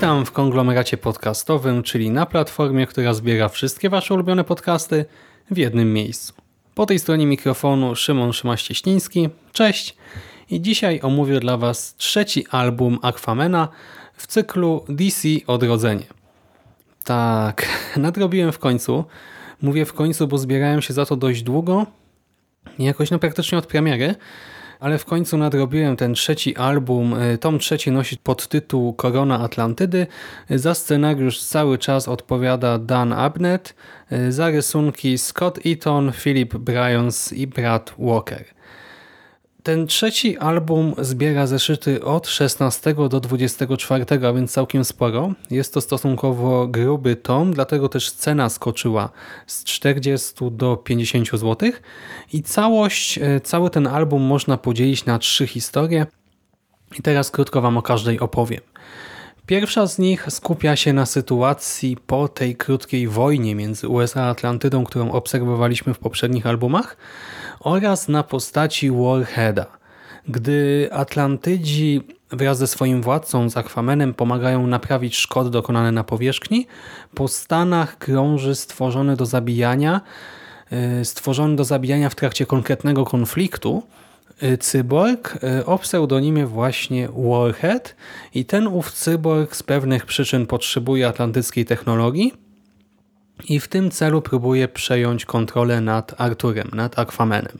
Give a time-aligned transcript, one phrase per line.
[0.00, 5.04] Witam w konglomeracie podcastowym, czyli na platformie, która zbiera wszystkie Wasze ulubione podcasty
[5.50, 6.34] w jednym miejscu.
[6.74, 9.28] Po tej stronie mikrofonu Szymon Szymaś-Cieśliński.
[9.52, 9.96] Cześć!
[10.50, 13.68] I dzisiaj omówię dla Was trzeci album Aquamena
[14.14, 16.06] w cyklu DC Odrodzenie.
[17.04, 19.04] Tak, nadrobiłem w końcu.
[19.62, 21.86] Mówię w końcu, bo zbierałem się za to dość długo.
[22.78, 24.14] Jakoś no praktycznie od premiery
[24.80, 27.22] ale w końcu nadrobiłem ten trzeci album.
[27.22, 30.06] Y, tom trzeci nosi podtytuł Korona Atlantydy.
[30.50, 33.74] Y, za scenariusz cały czas odpowiada Dan Abnett,
[34.12, 38.44] y, za rysunki Scott Eaton, Philip Bryans i Brad Walker.
[39.62, 45.32] Ten trzeci album zbiera zeszyty od 16 do 24, a więc całkiem sporo.
[45.50, 49.10] Jest to stosunkowo gruby tom, dlatego też cena skoczyła
[49.46, 51.70] z 40 do 50 zł.
[52.32, 56.06] I całość, e, cały ten album można podzielić na trzy historie.
[56.98, 58.60] I teraz krótko Wam o każdej opowiem.
[59.50, 64.84] Pierwsza z nich skupia się na sytuacji po tej krótkiej wojnie między USA a Atlantydą,
[64.84, 66.96] którą obserwowaliśmy w poprzednich albumach
[67.60, 69.66] oraz na postaci Warheada.
[70.28, 76.66] Gdy Atlantydzi wraz ze swoim władcą, z Aquamenem, pomagają naprawić szkody dokonane na powierzchni,
[77.14, 80.00] po Stanach krąży stworzony do zabijania,
[80.70, 83.82] e, stworzony do zabijania w trakcie konkretnego konfliktu,
[84.60, 87.96] cyborg e, o pseudonimie właśnie Warhead
[88.34, 92.32] i ten ów cyborg z pewnych przyczyn potrzebuje atlantyckiej technologii,
[93.48, 97.58] i w tym celu próbuje przejąć kontrolę nad Arturem, nad Aquamenem.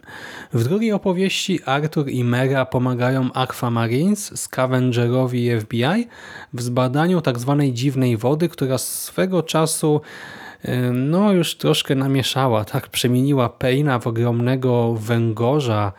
[0.52, 6.08] W drugiej opowieści Artur i Mera pomagają Aquamarines, Scavengerowi FBI
[6.52, 7.56] w zbadaniu tzw.
[7.58, 10.00] Tak dziwnej wody, która swego czasu
[10.92, 15.92] no już troszkę namieszała, tak przemieniła Payna w ogromnego węgorza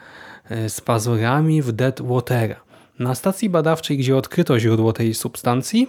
[0.70, 2.56] z pazurami w Dead Watera.
[3.00, 5.88] Na stacji badawczej, gdzie odkryto źródło tej substancji,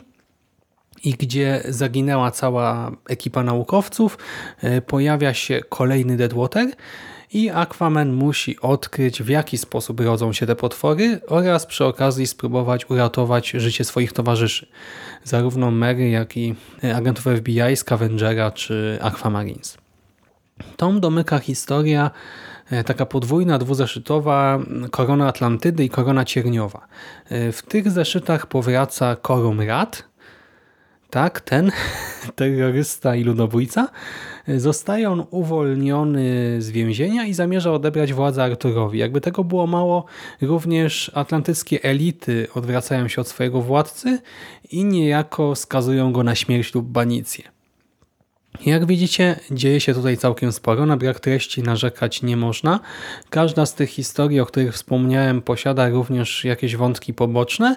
[1.04, 4.18] i gdzie zaginęła cała ekipa naukowców,
[4.60, 6.68] e, pojawia się kolejny Deadwater
[7.32, 12.90] i Aquaman musi odkryć w jaki sposób rodzą się te potwory oraz przy okazji spróbować
[12.90, 14.66] uratować życie swoich towarzyszy.
[15.24, 16.54] Zarówno Mary, jak i
[16.94, 19.78] agentów FBI, Scavengera czy Aquamarines.
[20.76, 22.51] Tom domyka historia e,
[22.84, 24.58] taka podwójna, dwuzeszytowa
[24.90, 26.86] Korona Atlantydy i Korona Cierniowa.
[27.28, 30.04] E, w tych zeszytach powraca Korum Rad,
[31.10, 31.72] tak, ten
[32.36, 33.88] terrorysta i ludobójca,
[34.56, 38.98] zostaje on uwolniony z więzienia i zamierza odebrać władzę Arturowi.
[38.98, 40.04] Jakby tego było mało,
[40.40, 44.18] również atlantyckie elity odwracają się od swojego władcy
[44.70, 47.51] i niejako skazują go na śmierć lub banicję.
[48.66, 52.80] Jak widzicie, dzieje się tutaj całkiem sporo, na brak treści narzekać nie można.
[53.30, 57.76] Każda z tych historii, o których wspomniałem, posiada również jakieś wątki poboczne,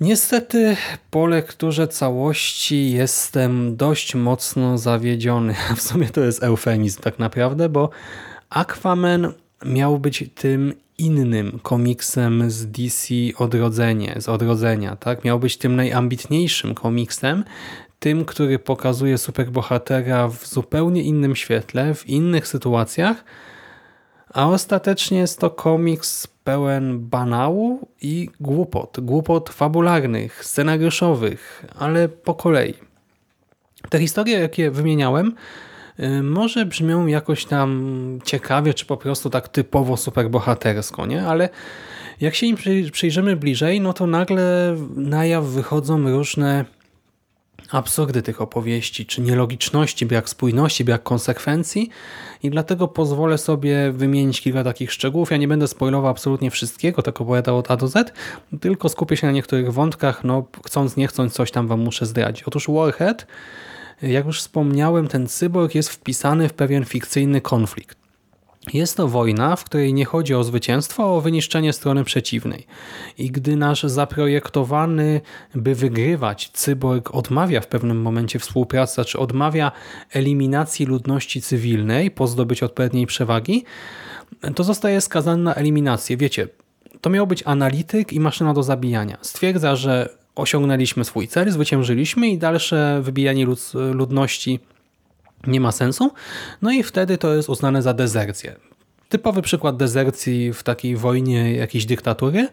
[0.00, 0.76] Niestety
[1.10, 5.54] po lekturze całości jestem dość mocno zawiedziony.
[5.76, 7.90] W sumie to jest eufemizm tak naprawdę, bo
[8.50, 9.32] Aquaman
[9.64, 14.96] miał być tym innym komiksem z DC Odrodzenie, z Odrodzenia.
[14.96, 15.24] Tak?
[15.24, 17.44] Miał być tym najambitniejszym komiksem,
[17.98, 23.24] tym, który pokazuje superbohatera w zupełnie innym świetle, w innych sytuacjach,
[24.34, 29.00] a ostatecznie jest to komiks pełen banału i głupot.
[29.00, 32.74] Głupot fabularnych, scenariuszowych, ale po kolei.
[33.90, 35.34] Te historie, jakie wymieniałem,
[36.00, 41.26] y, może brzmią jakoś tam ciekawie, czy po prostu tak typowo superbohatersko, nie?
[41.26, 41.48] Ale
[42.20, 42.56] jak się im
[42.92, 46.64] przyjrzymy bliżej, no to nagle na jaw wychodzą różne
[47.70, 51.90] absurdy tych opowieści, czy nielogiczności, brak spójności, brak konsekwencji
[52.42, 55.30] i dlatego pozwolę sobie wymienić kilka takich szczegółów.
[55.30, 58.12] Ja nie będę spoilował absolutnie wszystkiego, tak opowiadał od A do Z,
[58.60, 62.42] tylko skupię się na niektórych wątkach, no chcąc nie chcąc coś tam wam muszę zdradzić.
[62.42, 63.26] Otóż Warhead,
[64.02, 68.05] jak już wspomniałem, ten cyborg jest wpisany w pewien fikcyjny konflikt.
[68.74, 72.66] Jest to wojna, w której nie chodzi o zwycięstwo, a o wyniszczenie strony przeciwnej.
[73.18, 75.20] I gdy nasz zaprojektowany,
[75.54, 79.72] by wygrywać cyborg odmawia w pewnym momencie współpracy, czy odmawia
[80.10, 83.64] eliminacji ludności cywilnej po zdobyciu odpowiedniej przewagi,
[84.54, 86.16] to zostaje skazany na eliminację.
[86.16, 86.48] Wiecie,
[87.00, 89.18] to miał być analityk i maszyna do zabijania.
[89.22, 94.60] Stwierdza, że osiągnęliśmy swój cel, zwyciężyliśmy i dalsze wybijanie lud ludności
[95.46, 96.10] nie ma sensu.
[96.62, 98.56] No i wtedy to jest uznane za dezercję.
[99.08, 102.48] Typowy przykład dezercji w takiej wojnie jakiejś dyktatury.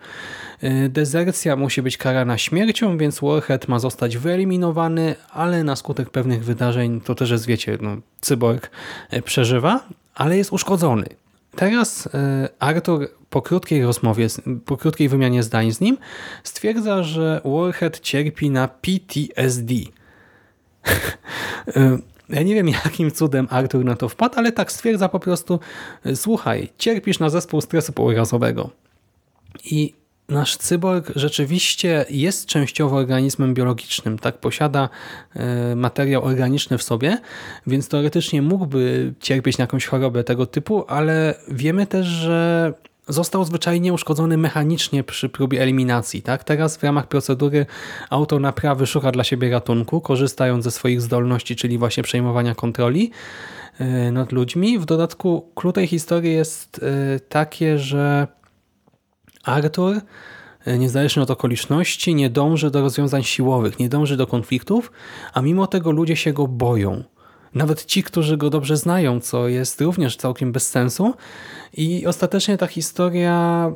[0.64, 6.44] Y, dezercja musi być karana śmiercią, więc Warhead ma zostać wyeliminowany, ale na skutek pewnych
[6.44, 8.70] wydarzeń, to też jest, wiecie, no, cyborg
[9.14, 11.06] y, przeżywa, ale jest uszkodzony.
[11.56, 12.10] Teraz y,
[12.60, 14.28] Arthur po krótkiej rozmowie,
[14.66, 15.98] po krótkiej wymianie zdań z nim
[16.44, 19.74] stwierdza, że Warhead cierpi na PTSD.
[22.30, 25.60] Ja nie wiem, jakim cudem Arthur na to wpadł, ale tak stwierdza po prostu,
[26.16, 28.70] słuchaj, cierpisz na zespół stresu pourazowego.
[29.66, 29.94] I
[30.30, 34.90] nasz cyborg rzeczywiście jest częściowo organizmem biologicznym, tak posiada
[35.36, 37.18] e, materiał organiczny w sobie,
[37.68, 42.74] więc teoretycznie mógłby cierpieć na jakąś chorobę tego typu, ale wiemy też, że
[43.08, 46.22] został zwyczajnie uszkodzony mechanicznie przy próbie eliminacji.
[46.22, 46.44] Tak?
[46.44, 47.66] Teraz w ramach procedury
[48.10, 53.12] autor naprawy szuka dla siebie ratunku, korzystając ze swoich zdolności, czyli właśnie przejmowania kontroli
[53.80, 54.80] e, nad ludźmi.
[54.80, 58.28] W dodatku klucz tej historii jest e, takie, że
[59.44, 60.02] Arthur
[60.66, 64.92] e, niezależnie od okoliczności nie dąży do rozwiązań siłowych, nie dąży do konfliktów,
[65.34, 67.04] a mimo tego ludzie się go boją.
[67.56, 71.14] Nawet ci, którzy go dobrze znają, co jest również całkiem bez sensu.
[71.74, 73.72] I ostatecznie ta historia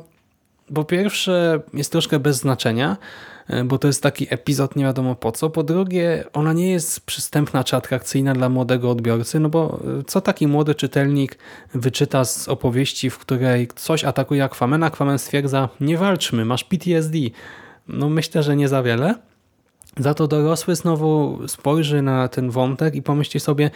[0.74, 2.96] po pierwsze jest troszkę bez znaczenia,
[3.48, 5.50] e, bo to jest taki epizod nie wiadomo po co.
[5.50, 10.20] Po drugie, ona nie jest przystępna czy atrakcyjna dla młodego odbiorcy, no bo e, co
[10.20, 11.38] taki młody czytelnik
[11.74, 17.18] wyczyta z opowieści, w której coś atakuje Aquaman, Aquaman stwierdza, nie walczmy, masz PTSD.
[17.88, 19.14] No myślę, że nie za wiele.
[19.98, 23.70] Za to dorosły znowu spojrzy na ten wątek i pomyśli sobie,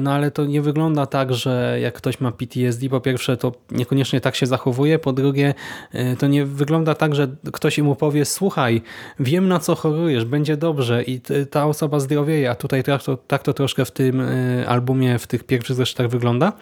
[0.00, 4.20] no ale to nie wygląda tak, że jak ktoś ma PTSD, po pierwsze to niekoniecznie
[4.20, 5.54] tak się zachowuje, po drugie
[5.92, 8.82] e, to nie wygląda tak, że ktoś mu powie, słuchaj,
[9.20, 11.20] wiem na co chorujesz, będzie dobrze i
[11.50, 15.26] ta osoba zdrowieje, a tutaj tak to, tak to troszkę w tym e, albumie, w
[15.26, 16.52] tych pierwszych zresztą wygląda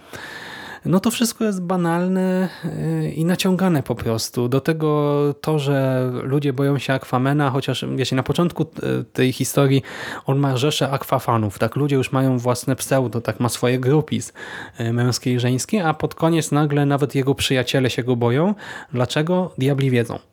[0.85, 4.49] no to wszystko jest banalne y, i naciągane po prostu.
[4.49, 9.83] Do tego to, że ludzie boją się Aquamena, chociaż wiecie, na początku y, tej historii
[10.27, 11.77] on ma rzesze akwafanów, tak?
[11.77, 13.41] Ludzie już mają własne pseudo, tak?
[13.41, 14.33] Ma swoje grupis
[14.81, 18.55] y, męskie i żeńskie, a pod koniec nagle nawet jego przyjaciele się go boją.
[18.93, 19.55] Dlaczego?
[19.59, 20.30] Diabli wiedzą.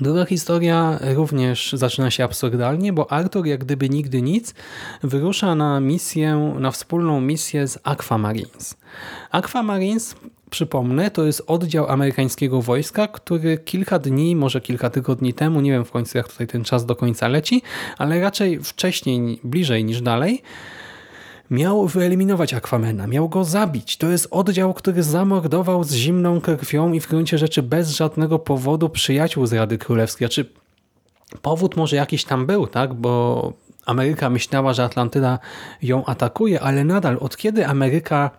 [0.00, 4.54] Druga historia również zaczyna się absurdalnie, bo Arthur jak gdyby nigdy nic
[5.02, 8.76] wyrusza na misję, na wspólną misję z Aquamarines.
[9.30, 10.16] Aquamarines,
[10.50, 15.84] przypomnę, to jest oddział amerykańskiego wojska, który kilka dni, może kilka tygodni temu, nie wiem
[15.84, 17.62] w końcu jak tutaj ten czas do końca leci,
[17.98, 20.42] ale raczej wcześniej, bliżej niż dalej,
[21.50, 23.96] Miał wyeliminować Aquamena, miał go zabić.
[23.96, 28.88] To jest oddział, który zamordował z zimną krwią i w gruncie rzeczy bez żadnego powodu
[28.88, 30.28] przyjaciół z Rady Królewskiej.
[30.28, 30.50] Znaczy,
[31.42, 32.94] powód może jakiś tam był, tak?
[32.94, 33.52] Bo
[33.86, 35.38] Ameryka myślała, że Atlantyda
[35.82, 38.30] ją atakuje, ale nadal od kiedy Ameryka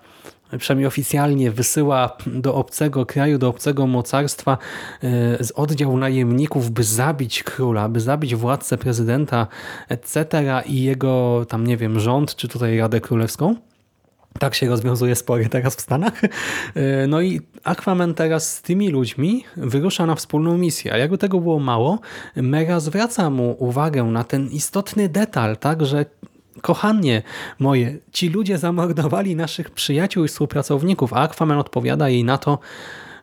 [0.60, 4.58] przynajmniej oficjalnie wysyła do obcego kraju, do obcego mocarstwa
[5.04, 9.48] e, z oddział najemników, by zabić króla, by zabić władcę prezydenta,
[9.90, 10.28] etc.
[10.66, 13.56] i jego tam, nie wiem, rząd, czy tutaj Radę Królewską.
[14.40, 16.22] Tak się rozwiązuje spory teraz w Stanach.
[16.76, 20.94] E, no i Aquaman teraz z tymi ludźmi wyrusza na wspólną misję.
[20.94, 22.00] A jakby tego było mało,
[22.36, 26.06] Mera zwraca mu uwagę na ten istotny detal, tak, że
[26.62, 27.22] kochanie
[27.60, 32.60] moje, ci ludzie zamordowali naszych przyjaciół i współpracowników, a Aquaman odpowiada jej na to,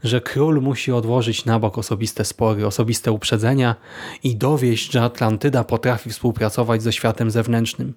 [0.05, 3.77] że król musi odłożyć na bok osobiste spory, osobiste uprzedzenia
[4.23, 7.95] i dowieść, że Atlantyda potrafi współpracować ze światem zewnętrznym.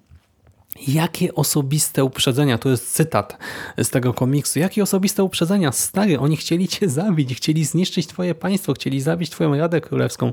[0.88, 3.38] Jakie osobiste uprzedzenia, to jest cytat
[3.78, 8.72] z tego komiksu, jakie osobiste uprzedzenia, stary, oni chcieli cię zabić, chcieli zniszczyć twoje państwo,
[8.72, 10.32] chcieli zabić twoją Radę Królewską.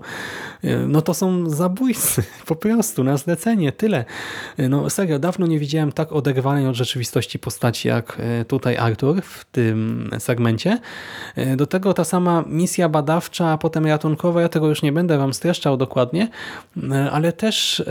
[0.88, 4.06] No to są zabójcy, po prostu, na zlecenie, tyle.
[4.58, 9.46] No serio, dawno nie widziałem tak oderwanej od rzeczywistości postaci jak e, tutaj Arthur w
[9.46, 10.80] tym segmencie.
[11.58, 15.34] Do tego ta sama misja badawcza, a potem ratunkowa, ja tego już nie będę wam
[15.34, 16.28] streszczał dokładnie,
[17.12, 17.84] ale też,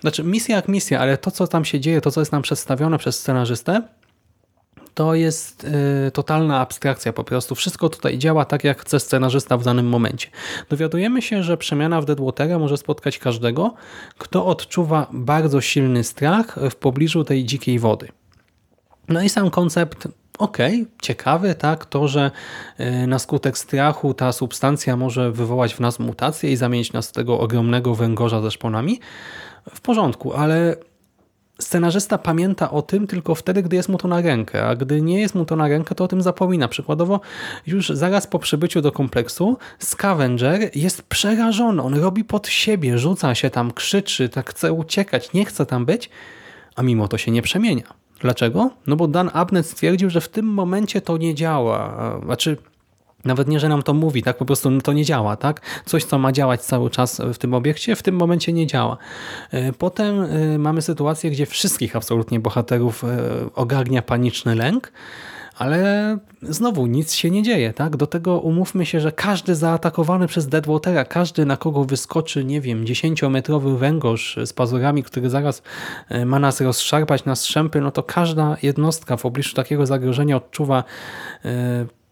[0.00, 2.42] znaczy misja jak misja, ale to co tam się dzieje dzieje, to co jest nam
[2.42, 3.82] przedstawione przez scenarzystę,
[4.94, 5.64] to jest
[6.08, 7.54] y, totalna abstrakcja po prostu.
[7.54, 10.28] Wszystko tutaj działa tak, jak chce scenarzysta w danym momencie.
[10.70, 13.74] Dowiadujemy się, że przemiana w Deadwatera może spotkać każdego,
[14.18, 18.08] kto odczuwa bardzo silny strach w pobliżu tej dzikiej wody.
[19.08, 20.58] No i sam koncept ok,
[21.02, 22.30] ciekawy, tak, to, że
[22.80, 27.12] y, na skutek strachu ta substancja może wywołać w nas mutację i zamienić nas w
[27.12, 29.00] tego ogromnego węgorza ze szponami,
[29.74, 30.76] w porządku, ale
[31.58, 35.20] scenarzysta pamięta o tym tylko wtedy, gdy jest mu to na rękę, a gdy nie
[35.20, 36.68] jest mu to na rękę, to o tym zapomina.
[36.68, 37.20] Przykładowo
[37.66, 43.50] już zaraz po przybyciu do kompleksu Scavenger jest przerażony, on robi pod siebie, rzuca się
[43.50, 46.10] tam, krzyczy, tak chce uciekać, nie chce tam być,
[46.76, 47.94] a mimo to się nie przemienia.
[48.20, 48.70] Dlaczego?
[48.86, 52.20] No bo Dan Abnett stwierdził, że w tym momencie to nie działa.
[52.24, 52.56] Znaczy,
[53.26, 55.60] nawet nie, że nam to mówi, tak po prostu to nie działa, tak?
[55.84, 58.96] Coś, co ma działać cały czas w tym obiekcie, w tym momencie nie działa.
[59.50, 63.08] E, potem e, mamy sytuację, gdzie wszystkich absolutnie bohaterów e,
[63.54, 64.92] ogarnia paniczny lęk,
[65.58, 67.96] ale znowu nic się nie dzieje, tak?
[67.96, 72.84] Do tego umówmy się, że każdy zaatakowany przez Deadwatera, każdy na kogo wyskoczy, nie wiem,
[72.84, 75.62] 10-metrowy węgorz z pazurami, który zaraz
[76.26, 80.84] ma nas rozszarpać na strzępy, no to każda jednostka w obliczu takiego zagrożenia odczuwa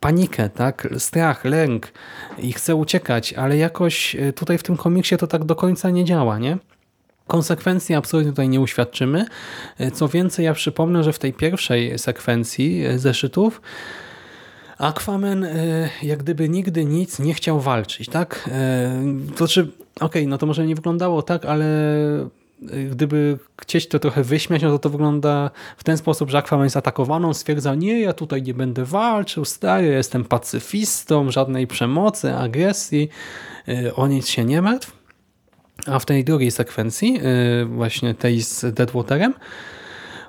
[0.04, 1.92] panikę, tak, strach, lęk
[2.38, 6.04] i chce uciekać, ale jakoś e, tutaj w tym komiksie to tak do końca nie
[6.04, 6.58] działa, nie?
[7.26, 9.26] Konsekwencji absolutnie tutaj nie uświadczymy.
[9.78, 13.60] E, co więcej, ja przypomnę, że w tej pierwszej sekwencji e, zeszytów
[14.78, 15.46] Aquaman
[16.02, 18.50] jak gdyby nigdy nic nie chciał walczyć, tak?
[19.30, 21.66] To znaczy, okej, okay, no to może nie wyglądało tak, ale
[22.90, 26.76] gdyby chcieć to trochę wyśmiać, no to to wygląda w ten sposób, że Aquaman jest
[26.76, 33.08] atakowaną, stwierdza, nie, ja tutaj nie będę walczył, stary, jestem pacyfistą, żadnej przemocy, agresji,
[33.68, 34.92] y, o nic się nie martw.
[35.86, 37.20] A w tej drugiej sekwencji,
[37.62, 39.34] y, właśnie tej z Deadwaterem,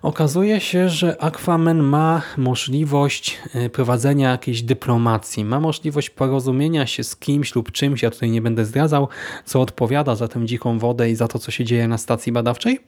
[0.06, 7.16] Okazuje się, że Aquaman ma możliwość e, prowadzenia jakiejś dyplomacji, ma możliwość porozumienia się z
[7.16, 9.08] kimś lub czymś, ja tutaj nie będę zdradzał,
[9.46, 12.80] co odpowiada za tę dziką wodę i za to, co się dzieje na stacji badawczej.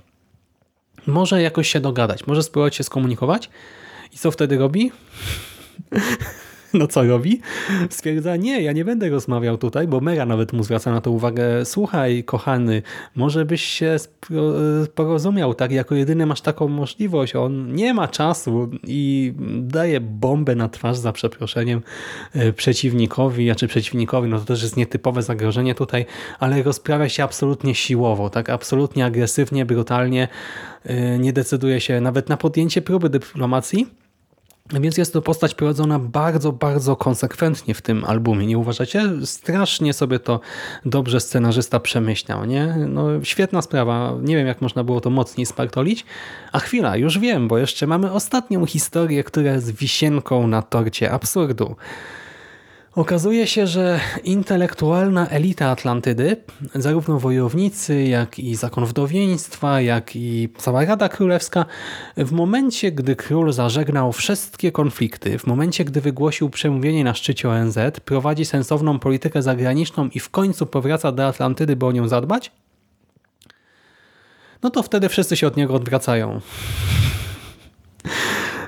[1.07, 3.49] Może jakoś się dogadać, może spróbować się skomunikować.
[4.13, 4.91] I co wtedy robi?
[6.73, 7.41] no co robi?
[7.89, 11.65] Stwierdza, nie, ja nie będę rozmawiał tutaj, bo Mera nawet mu zwraca na to uwagę.
[11.65, 12.81] Słuchaj, kochany,
[13.15, 13.97] może byś się
[14.95, 15.71] porozumiał, tak?
[15.71, 17.35] Jako jedyny masz taką możliwość.
[17.35, 21.81] On nie ma czasu i daje bombę na twarz za przeproszeniem
[22.33, 26.05] e, przeciwnikowi, a czy przeciwnikowi, no to też jest nietypowe zagrożenie tutaj,
[26.39, 28.49] ale rozprawia się absolutnie siłowo, tak?
[28.49, 30.27] Absolutnie agresywnie, brutalnie,
[30.83, 33.87] e, nie decyduje się nawet na podjęcie próby dyplomacji,
[34.73, 39.03] więc jest to postać prowadzona bardzo, bardzo konsekwentnie w tym albumie, nie uważacie?
[39.25, 40.39] Strasznie sobie to
[40.85, 42.75] dobrze scenarzysta przemyślał, nie?
[42.87, 46.05] No świetna sprawa, nie wiem jak można było to mocniej spartolić.
[46.51, 51.75] A chwila, już wiem, bo jeszcze mamy ostatnią historię, która jest wisienką na torcie absurdu.
[52.95, 56.37] Okazuje się, że intelektualna elita Atlantydy,
[56.75, 61.65] zarówno wojownicy, jak i zakon wdowieństwa, jak i cała Rada Królewska,
[62.17, 67.77] w momencie, gdy król zażegnał wszystkie konflikty, w momencie, gdy wygłosił przemówienie na szczycie ONZ,
[68.05, 72.51] prowadzi sensowną politykę zagraniczną i w końcu powraca do Atlantydy, by o nią zadbać,
[74.63, 76.41] no to wtedy wszyscy się od niego odwracają.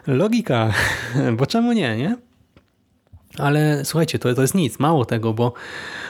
[0.07, 0.73] Logika,
[1.37, 2.28] bo czemu nie, nie?
[3.39, 5.53] Ale słuchajcie, to, to jest nic, mało tego, bo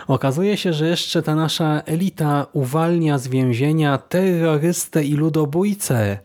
[0.08, 6.18] okazuje się, że jeszcze ta nasza elita uwalnia z więzienia terrorystę i ludobójcę,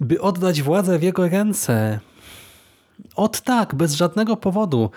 [0.00, 2.00] by oddać władzę w jego ręce.
[3.16, 4.90] Od tak, bez żadnego powodu.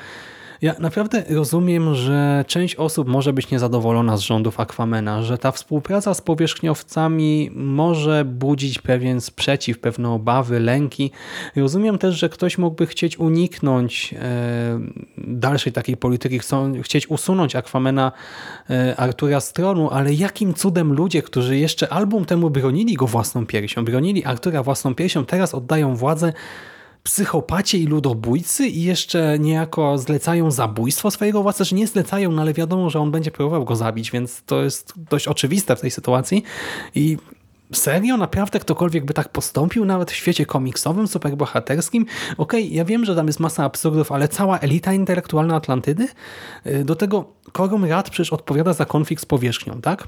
[0.61, 6.13] Ja naprawdę rozumiem, że część osób może być niezadowolona z rządów Aquamena, że ta współpraca
[6.13, 11.11] z powierzchniowcami może budzić pewien sprzeciw, pewne obawy, lęki.
[11.55, 14.79] Rozumiem też, że ktoś mógłby chcieć uniknąć e,
[15.17, 18.11] dalszej takiej polityki, chcą chcieć usunąć Aquamena
[18.69, 23.45] e, Artura z tronu, ale jakim cudem ludzie, którzy jeszcze album temu bronili go własną
[23.45, 26.33] piersią, bronili Artura własną piersią, teraz oddają władzę
[27.03, 32.53] psychopacie i ludobójcy i jeszcze niejako zlecają zabójstwo swojego władcy, że nie zlecają, no ale
[32.53, 36.43] wiadomo, że on będzie próbował go zabić, więc to jest dość oczywiste w tej sytuacji
[36.95, 37.17] i
[37.73, 38.17] Serio?
[38.17, 42.05] Naprawdę ktokolwiek by tak postąpił, nawet w świecie komiksowym, superbohaterskim?
[42.37, 46.07] Okej, okay, ja wiem, że tam jest masa absurdów, ale cała elita intelektualna Atlantydy?
[46.67, 50.07] Y, do tego Korum Rad przecież odpowiada za konflikt z powierzchnią, tak?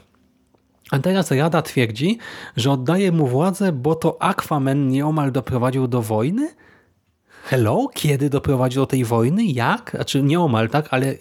[0.91, 2.17] A teraz Rada twierdzi,
[2.57, 6.49] że oddaje mu władzę, bo to Aquaman nieomal doprowadził do wojny?
[7.43, 9.91] Hello, kiedy doprowadził do tej wojny, jak?
[9.95, 11.15] Znaczy nieomal, tak, ale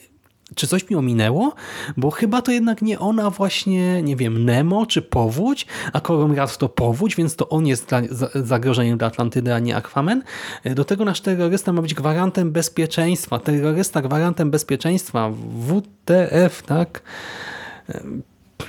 [0.55, 1.55] czy coś mi ominęło?
[1.97, 6.69] Bo chyba to jednak nie ona właśnie, nie wiem, Nemo czy Powódź, a Koromrat to
[6.69, 7.91] Powódź, więc to on jest
[8.35, 10.23] zagrożeniem dla Atlantydy, a nie Aquaman.
[10.65, 13.39] Do tego nasz terrorysta ma być gwarantem bezpieczeństwa.
[13.39, 15.31] Terrorysta gwarantem bezpieczeństwa.
[15.69, 17.03] WTF, tak?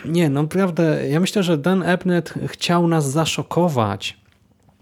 [0.05, 4.20] Nie, no naprawdę, ja myślę, że Dan Ebnet chciał nas zaszokować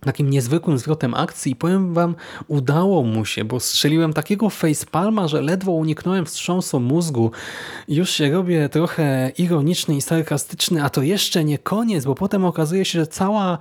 [0.02, 2.16] takim niezwykłym zwrotem akcji i powiem wam,
[2.48, 7.32] udało mu się, bo strzeliłem takiego facepalma, że ledwo uniknąłem wstrząsu mózgu.
[7.88, 12.86] Już się robię trochę ironiczny i sarkastyczny, a to jeszcze nie koniec, bo potem okazuje
[12.86, 13.58] się, że cała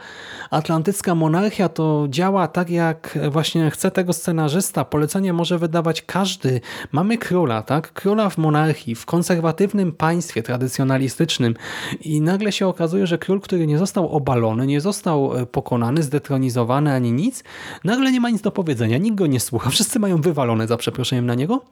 [0.51, 4.85] atlantycka monarchia to działa tak, jak właśnie chce tego scenarzysta.
[4.85, 6.61] Polecenie może wydawać każdy.
[6.93, 7.93] Mamy króla, tak?
[7.93, 11.55] Króla w monarchii, w konserwatywnym państwie tradycjonalistycznym
[12.01, 16.28] i nagle się okazuje, że król, który nie został obalony, nie został e, pokonany, zdetronizowany,
[16.29, 17.45] zdetronizowany ani nic,
[17.85, 21.27] nagle nie ma nic do powiedzenia, nikt go nie słucha, wszyscy mają wywalone za przeproszeniem
[21.27, 21.65] na niego,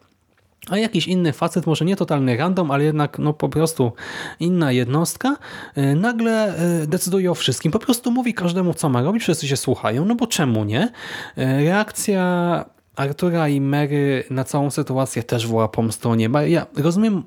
[0.71, 3.93] a jakiś inny facet, może nie totalny random, ale jednak no po prostu
[4.41, 5.37] inna jednostka,
[5.75, 7.73] e, nagle e, decyduje o wszystkim.
[7.73, 10.89] Po prostu mówi każdemu, co ma robić, wszyscy się słuchają, no bo czemu nie?
[11.37, 12.65] E, reakcja
[12.97, 16.43] Artura i Mary na całą sytuację też woła pomstą nieba.
[16.43, 17.23] Ja rozumiem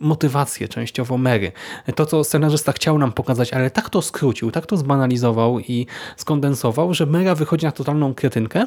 [0.00, 1.52] motywację częściowo Mary.
[1.94, 6.94] To, co scenarzysta chciał nam pokazać, ale tak to skrócił, tak to zbanalizował i skondensował,
[6.94, 8.66] że Mera wychodzi na totalną kretynkę,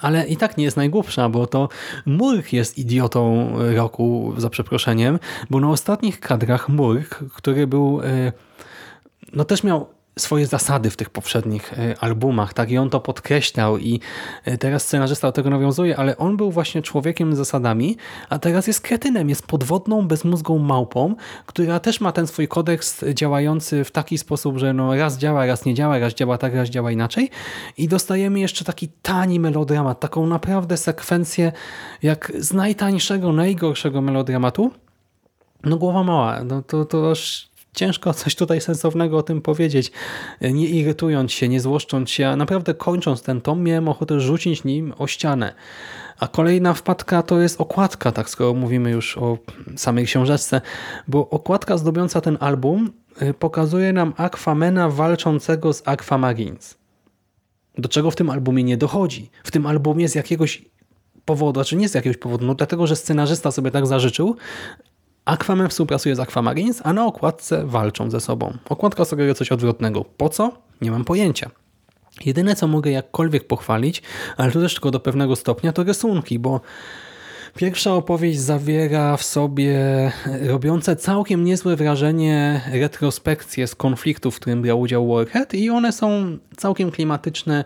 [0.00, 1.68] ale i tak nie jest najgłupsza, bo to
[2.06, 5.18] Murk jest idiotą roku, za przeproszeniem,
[5.50, 8.32] bo na ostatnich kadrach Murk, który był, e,
[9.32, 12.70] no też miał swoje zasady w tych poprzednich e, albumach, tak?
[12.70, 14.00] I on to podkreślał i
[14.44, 17.96] e, teraz scenarzysta do tego nawiązuje, ale on był właśnie człowiekiem z zasadami,
[18.28, 21.14] a teraz jest kretynem, jest podwodną, bezmózgą małpą,
[21.46, 25.64] która też ma ten swój kodeks działający w taki sposób, że no raz działa, raz
[25.64, 27.30] nie działa, raz działa tak, raz działa inaczej
[27.78, 31.52] i dostajemy jeszcze taki tani melodramat, taką naprawdę sekwencję
[32.02, 34.70] jak z najtańszego, najgorszego melodramatu,
[35.64, 37.48] no głowa mała, no to, to aż
[37.78, 39.92] ciężko coś tutaj sensownego o tym powiedzieć.
[40.40, 44.94] Nie irytując się, nie złoszcząc się, a naprawdę kończąc ten tom, miałem ochotę rzucić nim
[44.98, 45.54] o ścianę.
[46.18, 49.38] A kolejna wpadka to jest okładka, tak skoro mówimy już o
[49.76, 50.60] samej książeczce,
[51.08, 52.92] bo okładka zdobiąca ten album
[53.22, 56.78] y, pokazuje nam Aquamena walczącego z Aquamarines.
[57.78, 59.30] Do czego w tym albumie nie dochodzi.
[59.44, 60.64] W tym albumie z jakiegoś
[61.24, 64.36] powodu, znaczy nie z jakiegoś powodu, no dlatego, że scenarzysta sobie tak zażyczył,
[65.28, 68.56] Aquaman współpracuje z Aquamarines, a na okładce walczą ze sobą.
[68.68, 70.04] Okładka sugeruje coś odwrotnego.
[70.04, 70.52] Po co?
[70.80, 71.50] Nie mam pojęcia.
[72.26, 74.02] Jedyne, co mogę jakkolwiek pochwalić,
[74.36, 76.60] ale to też tylko do pewnego stopnia, to rysunki, bo
[77.56, 79.76] Pierwsza opowieść zawiera w sobie
[80.40, 86.38] robiące całkiem niezłe wrażenie retrospekcje z konfliktów, w którym brał udział Warhead i one są
[86.56, 87.64] całkiem klimatyczne,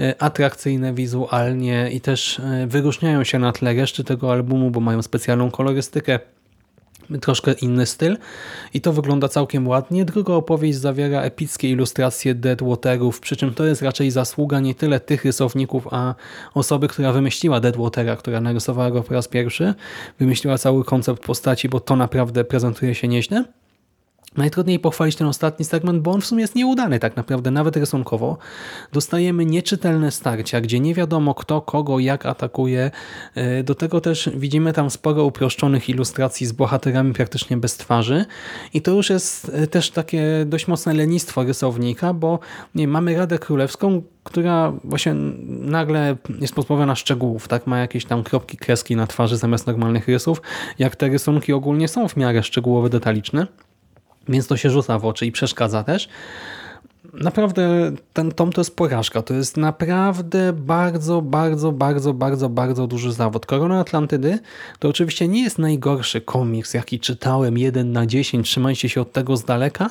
[0.00, 5.02] e, atrakcyjne wizualnie i też e, wyróżniają się na tle reszty tego albumu, bo mają
[5.02, 6.20] specjalną kolorystykę
[7.20, 8.16] troszkę inny styl
[8.74, 10.04] i to wygląda całkiem ładnie.
[10.04, 15.24] Druga opowieść zawiera epickie ilustracje Deadwaterów, przy czym to jest raczej zasługa nie tyle tych
[15.24, 16.14] rysowników, a
[16.54, 19.74] osoby, która wymyśliła Deadwatera, która narysowała go po raz pierwszy,
[20.18, 23.44] wymyśliła cały koncept postaci, bo to naprawdę prezentuje się nieźle.
[24.36, 28.38] Najtrudniej pochwalić ten ostatni segment, bo on w sumie jest nieudany tak naprawdę, nawet rysunkowo.
[28.92, 32.90] Dostajemy nieczytelne starcia, gdzie nie wiadomo kto, kogo, jak atakuje.
[33.34, 38.24] E, do tego też widzimy tam sporo uproszczonych ilustracji z bohaterami praktycznie bez twarzy
[38.74, 42.38] i to już jest e, też takie dość mocne lenistwo rysownika, bo
[42.74, 45.14] nie, mamy Radę Królewską, która właśnie
[45.48, 47.66] nagle jest pozbawiona szczegółów, tak?
[47.66, 50.42] Ma jakieś tam kropki, kreski na twarzy zamiast normalnych rysów,
[50.78, 53.46] jak te rysunki ogólnie są w miarę szczegółowe, detaliczne.
[54.28, 56.08] Więc to się rzuca w oczy i przeszkadza też.
[57.12, 59.22] Naprawdę ten tom to jest porażka.
[59.22, 63.46] To jest naprawdę bardzo, bardzo, bardzo, bardzo, bardzo duży zawód.
[63.46, 64.38] Korona Atlantydy
[64.78, 69.36] to oczywiście nie jest najgorszy komiks, jaki czytałem, 1 na 10, trzymajcie się od tego
[69.36, 69.90] z daleka.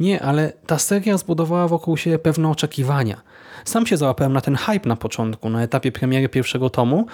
[0.00, 3.20] Nie, ale ta seria zbudowała wokół siebie pewne oczekiwania.
[3.64, 7.06] Sam się załapałem na ten hype na początku, na etapie premiery pierwszego tomu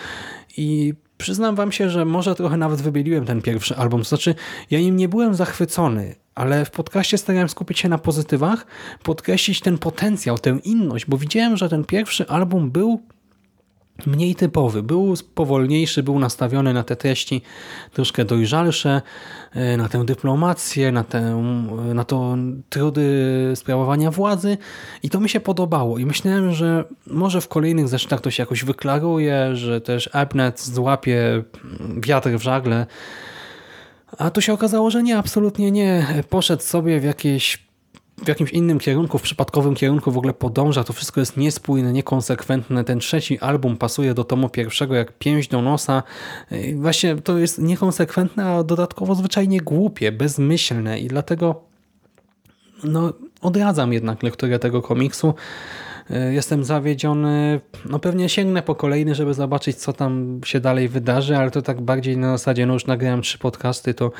[0.56, 4.00] i przyznam wam się, że może trochę nawet wybieliłem ten pierwszy album.
[4.00, 4.34] To znaczy,
[4.70, 8.66] ja nim nie byłem zachwycony ale w podcaście starałem skupić się na pozytywach,
[9.02, 13.02] podkreślić ten potencjał, tę inność, bo widziałem, że ten pierwszy album był
[14.06, 17.42] mniej typowy, był powolniejszy, był nastawiony na te treści
[17.92, 19.02] troszkę dojrzalsze,
[19.52, 21.42] e, na tę dyplomację, na, tę,
[21.94, 22.36] na to
[22.68, 24.58] trudy sprawowania władzy
[25.02, 25.98] i to mi się podobało.
[25.98, 31.42] I myślałem, że może w kolejnych zeszytach to się jakoś wyklaruje, że też Abnet złapie
[31.96, 32.86] wiatr w żagle
[34.18, 36.06] a tu się okazało, że nie, absolutnie nie.
[36.30, 37.66] Poszedł sobie w jakieś
[38.24, 42.84] w jakimś innym kierunku, w przypadkowym kierunku w ogóle podąża, to wszystko jest niespójne, niekonsekwentne.
[42.84, 46.02] Ten trzeci album pasuje do tomu pierwszego jak pięść do nosa.
[46.74, 51.62] Właśnie to jest niekonsekwentne, a dodatkowo zwyczajnie głupie, bezmyślne i dlatego
[52.84, 55.34] no, odradzam jednak lekturę tego komiksu.
[56.10, 57.60] E, jestem zawiedziony.
[57.84, 61.80] No pewnie sięgnę po kolejny, żeby zobaczyć, co tam się dalej wydarzy, ale to tak
[61.80, 64.12] bardziej na zasadzie, no już nagrałem trzy podcasty, to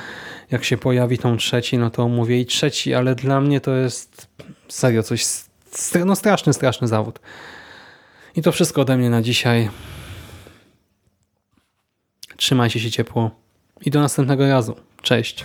[0.51, 4.29] jak się pojawi tą trzeci, no to mówię i trzeci, ale dla mnie to jest
[4.69, 5.27] serio coś
[6.05, 7.21] No straszny, straszny zawód.
[8.37, 9.71] I to wszystko ode mnie na dzisiaj.
[12.37, 13.31] Trzymajcie się ciepło
[13.81, 14.77] i do następnego razu.
[15.03, 15.45] Cześć.